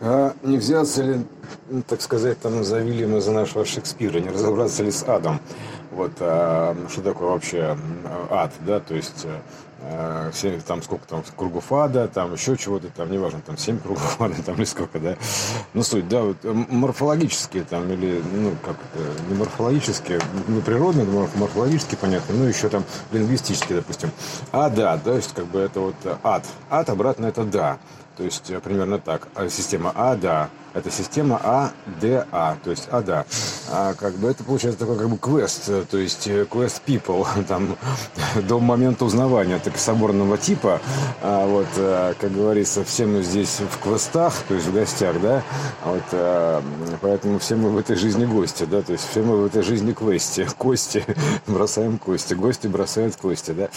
А 0.00 0.34
не 0.42 0.58
взяться 0.58 1.02
ли, 1.02 1.20
ну, 1.70 1.82
так 1.86 2.02
сказать, 2.02 2.38
там 2.38 2.62
за 2.64 2.80
Вильяма, 2.80 3.20
за 3.20 3.32
нашего 3.32 3.64
Шекспира, 3.64 4.18
не 4.18 4.28
разобраться 4.28 4.82
ли 4.82 4.90
с 4.90 5.02
адом? 5.08 5.40
Вот, 5.90 6.12
а, 6.20 6.76
что 6.90 7.02
такое 7.02 7.28
вообще 7.28 7.76
ад, 8.30 8.52
да, 8.60 8.80
то 8.80 8.94
есть 8.94 9.26
э, 9.80 10.30
все, 10.32 10.60
там 10.60 10.82
сколько 10.82 11.06
там 11.06 11.22
кругов 11.36 11.72
ада, 11.72 12.08
там 12.08 12.32
еще 12.32 12.56
чего-то, 12.56 12.88
там 12.88 13.10
неважно, 13.10 13.40
там 13.44 13.56
семь 13.56 13.78
кругов 13.78 14.16
ада, 14.20 14.42
там 14.42 14.56
или 14.56 14.64
сколько, 14.64 14.98
да. 14.98 15.16
Ну, 15.74 15.82
суть, 15.82 16.08
да, 16.08 16.22
вот 16.22 16.36
морфологические 16.42 17.64
там, 17.64 17.90
или, 17.90 18.22
ну, 18.32 18.54
как 18.64 18.76
не 19.28 19.34
морфологические, 19.36 20.20
не 20.48 20.60
природные, 20.60 21.06
морфологические, 21.06 21.98
понятно, 21.98 22.34
ну, 22.34 22.44
еще 22.44 22.68
там 22.68 22.84
лингвистические, 23.12 23.78
допустим. 23.78 24.10
А, 24.52 24.68
да, 24.70 24.98
то 24.98 25.14
есть, 25.14 25.34
как 25.34 25.46
бы 25.46 25.60
это 25.60 25.80
вот 25.80 25.96
ад. 26.22 26.44
Ад 26.68 26.90
обратно 26.90 27.26
это 27.26 27.44
да. 27.44 27.78
То 28.16 28.24
есть 28.24 28.50
э, 28.50 28.60
примерно 28.60 28.98
так. 28.98 29.28
А 29.34 29.48
система 29.48 29.92
А, 29.94 30.16
да. 30.16 30.48
Это 30.72 30.90
система 30.90 31.40
А, 31.42 31.70
Д, 32.00 32.26
А. 32.32 32.56
То 32.64 32.70
есть 32.70 32.88
А, 32.90 33.02
да. 33.02 33.26
А 33.70 33.94
как 33.94 34.14
бы 34.14 34.28
это 34.28 34.44
получается 34.44 34.80
такой 34.80 34.96
как 34.96 35.08
бы 35.08 35.18
квест. 35.18 35.68
Э, 35.68 35.84
то 35.90 35.98
есть 35.98 36.28
квест 36.50 36.82
э, 36.86 36.90
people. 36.90 37.26
Там 37.48 37.76
до 38.48 38.60
момента 38.60 39.04
узнавания 39.04 39.58
так 39.58 39.76
соборного 39.78 40.38
типа. 40.38 40.80
А 41.22 41.46
вот, 41.46 41.66
как 42.18 42.32
говорится, 42.32 42.84
все 42.84 43.06
мы 43.06 43.22
здесь 43.22 43.60
в 43.60 43.82
квестах, 43.82 44.34
то 44.48 44.54
есть 44.54 44.66
в 44.66 44.74
гостях, 44.74 45.20
да. 45.20 45.42
А 45.84 45.92
вот, 45.92 46.98
поэтому 47.00 47.38
все 47.38 47.56
мы 47.56 47.70
в 47.70 47.78
этой 47.78 47.96
жизни 47.96 48.24
гости, 48.24 48.64
да. 48.64 48.82
То 48.82 48.92
есть 48.92 49.08
все 49.10 49.22
мы 49.22 49.36
в 49.36 49.46
этой 49.46 49.62
жизни 49.62 49.92
квесте. 49.92 50.48
Кости. 50.58 51.04
Бросаем 51.46 51.98
кости. 51.98 52.34
Гости 52.34 52.66
бросают 52.66 53.16
кости, 53.16 53.52
да. 53.52 53.68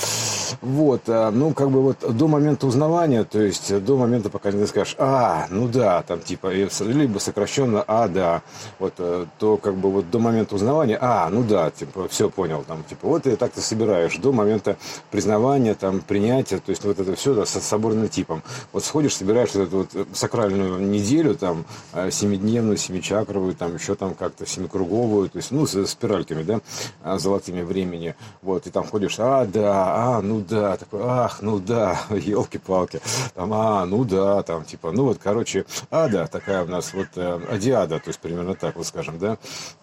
Вот. 0.62 1.08
Ну, 1.08 1.54
как 1.54 1.70
бы 1.72 1.82
вот 1.82 2.18
до 2.18 2.28
момента 2.28 2.68
узнавания, 2.68 3.24
то 3.24 3.40
есть 3.40 3.84
до 3.84 3.98
момента 3.98 4.30
пока 4.30 4.52
не 4.52 4.66
скажешь, 4.66 4.96
а, 4.98 5.48
ну 5.50 5.68
да, 5.68 6.04
там 6.04 6.20
типа, 6.20 6.52
либо 6.52 7.20
сокращенно, 7.20 7.84
а, 7.88 8.08
да, 8.08 8.42
вот, 8.80 8.94
э, 8.98 9.26
то 9.38 9.58
как 9.58 9.76
бы 9.80 9.92
вот 9.92 10.10
до 10.10 10.20
момента 10.20 10.56
узнавания, 10.56 10.98
а, 11.02 11.30
ну 11.30 11.44
да, 11.44 11.72
типа, 11.72 12.08
все 12.08 12.30
понял, 12.30 12.64
там, 12.68 12.84
типа, 12.84 13.08
вот 13.08 13.28
и 13.28 13.36
так 13.36 13.52
ты 13.52 13.62
собираешь, 13.62 14.16
до 14.18 14.32
момента 14.32 14.78
признавания, 15.12 15.74
там, 15.74 16.02
принятия, 16.02 16.60
то 16.60 16.70
есть 16.70 16.84
вот 16.84 17.00
это 17.00 17.16
все, 17.16 17.34
да, 17.34 17.46
с 17.46 17.60
соборным 17.60 18.08
типом. 18.08 18.44
Вот 18.72 18.84
сходишь, 18.84 19.16
собираешь 19.16 19.54
вот 19.54 19.68
эту 19.68 19.78
вот 19.78 20.08
сакральную 20.14 20.80
неделю, 20.80 21.36
там, 21.36 21.66
э, 21.94 22.12
семидневную, 22.12 22.78
семичакровую, 22.78 23.56
там, 23.56 23.76
еще 23.76 23.96
там 23.96 24.14
как-то 24.14 24.46
семикруговую, 24.46 25.30
то 25.30 25.38
есть, 25.38 25.52
ну, 25.52 25.66
с 25.66 25.86
спиральками, 25.88 26.44
да, 26.44 27.18
золотыми 27.18 27.62
времени, 27.62 28.16
вот, 28.42 28.68
и 28.68 28.70
там 28.70 28.86
ходишь, 28.86 29.16
а, 29.20 29.46
да, 29.46 30.18
а, 30.18 30.22
ну 30.22 30.42
да, 30.42 30.78
такой, 30.78 31.02
ах, 31.04 31.42
ну 31.42 31.60
да, 31.60 32.00
елки-палки, 32.10 33.02
там, 33.34 33.54
а, 33.54 33.86
ну 33.86 34.06
да, 34.06 34.20
да, 34.20 34.44
там, 34.44 34.66
типа, 34.66 34.92
ну 34.92 35.06
вот, 35.06 35.20
короче, 35.22 35.66
ада 35.90 36.28
такая 36.28 36.64
у 36.64 36.68
нас, 36.68 36.94
вот, 36.94 37.08
э, 37.16 37.40
адиада, 37.50 38.00
то 38.00 38.10
есть 38.10 38.20
примерно 38.20 38.54
так 38.54 38.76
вот 38.76 38.86
скажем, 38.86 39.18
да, 39.18 39.32
а, 39.32 39.38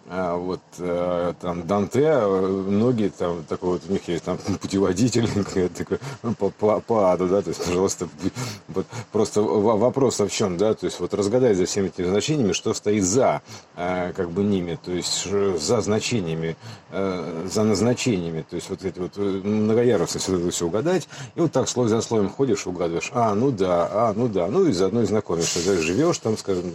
вот, 0.09 0.61
э, 0.79 1.33
там, 1.41 1.67
Данте, 1.67 2.03
э, 2.03 2.47
многие 2.47 3.09
там, 3.09 3.43
такой 3.43 3.71
вот, 3.71 3.81
у 3.89 3.91
них 3.91 4.07
есть 4.07 4.23
там 4.23 4.37
путеводитель, 4.61 5.27
такой, 5.77 5.99
ну, 6.23 6.33
по, 6.33 6.49
по, 6.49 6.79
по 6.79 7.11
аду, 7.11 7.27
да, 7.27 7.41
то 7.41 7.49
есть, 7.49 7.63
пожалуйста, 7.63 8.07
вот, 8.69 8.85
просто 9.11 9.41
вопрос 9.41 10.19
в 10.19 10.29
чем, 10.29 10.57
да, 10.57 10.73
то 10.73 10.85
есть, 10.85 11.01
вот 11.01 11.13
разгадай 11.13 11.53
за 11.55 11.65
всеми 11.65 11.87
этими 11.87 12.05
значениями, 12.05 12.53
что 12.53 12.73
стоит 12.73 13.03
за, 13.03 13.41
как 13.75 14.31
бы, 14.31 14.43
ними, 14.43 14.79
то 14.81 14.91
есть, 14.91 15.27
за 15.29 15.81
значениями, 15.81 16.55
за 16.89 17.63
назначениями, 17.63 18.45
то 18.49 18.55
есть, 18.55 18.69
вот 18.69 18.85
эти 18.85 18.99
вот 18.99 19.17
многоярусность, 19.17 20.29
вот 20.29 20.39
это 20.39 20.51
все 20.51 20.67
угадать, 20.67 21.09
и 21.35 21.41
вот 21.41 21.51
так 21.51 21.67
слой 21.67 21.89
за 21.89 22.01
слоем 22.01 22.29
ходишь, 22.29 22.65
угадываешь, 22.65 23.11
а, 23.13 23.35
ну 23.35 23.51
да, 23.51 23.89
а, 23.91 24.13
ну 24.15 24.27
да, 24.27 24.47
ну 24.47 24.65
и 24.65 24.71
заодно 24.71 25.01
и 25.01 25.05
знакомишься, 25.05 25.59
живешь 25.81 26.17
там, 26.19 26.37
скажем, 26.37 26.71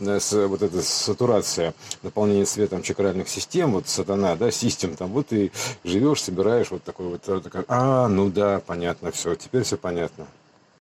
с, 0.00 0.32
вот 0.32 0.62
эта 0.62 0.82
сатурация, 0.82 1.74
наполнение 2.02 2.35
светом 2.44 2.82
чакральных 2.82 3.28
систем, 3.28 3.72
вот 3.72 3.88
сатана, 3.88 4.36
да, 4.36 4.50
систем 4.50 4.96
там, 4.96 5.10
вот 5.10 5.32
и 5.32 5.50
живешь, 5.84 6.22
собираешь 6.22 6.70
вот 6.70 6.82
такой 6.82 7.06
вот, 7.06 7.22
такой, 7.22 7.64
а, 7.68 8.08
ну 8.08 8.28
да, 8.28 8.60
понятно, 8.64 9.10
все, 9.12 9.34
теперь 9.34 9.62
все 9.62 9.76
понятно. 9.76 10.26